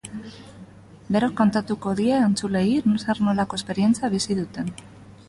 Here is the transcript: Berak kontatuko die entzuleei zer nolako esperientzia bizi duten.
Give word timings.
Berak 1.15 1.35
kontatuko 1.41 1.93
die 1.99 2.15
entzuleei 2.21 2.95
zer 3.05 3.21
nolako 3.29 3.61
esperientzia 3.63 4.11
bizi 4.15 4.39
duten. 4.41 4.73